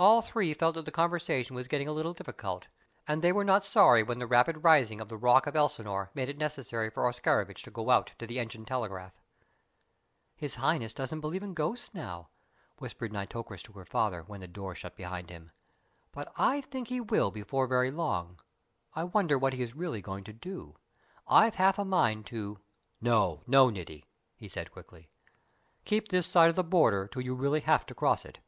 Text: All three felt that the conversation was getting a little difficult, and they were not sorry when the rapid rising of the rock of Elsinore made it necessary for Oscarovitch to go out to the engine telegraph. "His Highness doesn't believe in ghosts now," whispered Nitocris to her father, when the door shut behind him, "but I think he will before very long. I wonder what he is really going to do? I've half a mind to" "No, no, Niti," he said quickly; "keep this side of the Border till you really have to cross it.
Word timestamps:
All 0.00 0.20
three 0.20 0.52
felt 0.52 0.74
that 0.74 0.84
the 0.84 0.90
conversation 0.90 1.54
was 1.54 1.68
getting 1.68 1.86
a 1.86 1.92
little 1.92 2.12
difficult, 2.12 2.66
and 3.06 3.22
they 3.22 3.30
were 3.30 3.44
not 3.44 3.64
sorry 3.64 4.02
when 4.02 4.18
the 4.18 4.26
rapid 4.26 4.64
rising 4.64 5.00
of 5.00 5.08
the 5.08 5.16
rock 5.16 5.46
of 5.46 5.54
Elsinore 5.54 6.10
made 6.12 6.28
it 6.28 6.38
necessary 6.38 6.90
for 6.90 7.06
Oscarovitch 7.06 7.62
to 7.62 7.70
go 7.70 7.90
out 7.90 8.10
to 8.18 8.26
the 8.26 8.40
engine 8.40 8.64
telegraph. 8.64 9.12
"His 10.34 10.56
Highness 10.56 10.92
doesn't 10.92 11.20
believe 11.20 11.44
in 11.44 11.54
ghosts 11.54 11.94
now," 11.94 12.30
whispered 12.78 13.12
Nitocris 13.12 13.62
to 13.66 13.72
her 13.74 13.84
father, 13.84 14.24
when 14.24 14.40
the 14.40 14.48
door 14.48 14.74
shut 14.74 14.96
behind 14.96 15.30
him, 15.30 15.52
"but 16.10 16.32
I 16.36 16.60
think 16.62 16.88
he 16.88 17.00
will 17.00 17.30
before 17.30 17.68
very 17.68 17.92
long. 17.92 18.40
I 18.94 19.04
wonder 19.04 19.38
what 19.38 19.52
he 19.52 19.62
is 19.62 19.76
really 19.76 20.02
going 20.02 20.24
to 20.24 20.32
do? 20.32 20.74
I've 21.28 21.54
half 21.54 21.78
a 21.78 21.84
mind 21.84 22.26
to" 22.26 22.58
"No, 23.00 23.44
no, 23.46 23.70
Niti," 23.70 24.04
he 24.34 24.48
said 24.48 24.72
quickly; 24.72 25.10
"keep 25.84 26.08
this 26.08 26.26
side 26.26 26.50
of 26.50 26.56
the 26.56 26.64
Border 26.64 27.06
till 27.06 27.22
you 27.22 27.36
really 27.36 27.60
have 27.60 27.86
to 27.86 27.94
cross 27.94 28.24
it. 28.24 28.38